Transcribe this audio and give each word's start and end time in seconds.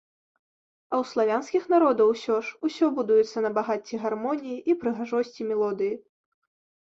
А 0.91 0.95
ў 1.01 1.09
славянскіх 1.09 1.65
народаў, 1.73 2.07
усё 2.15 2.37
ж, 2.47 2.55
усё 2.69 2.85
будуецца 2.97 3.37
на 3.47 3.51
багацці 3.57 3.99
гармоніі 4.05 4.57
і 4.73 4.77
прыгажосці 4.85 5.47
мелодыі. 5.53 5.93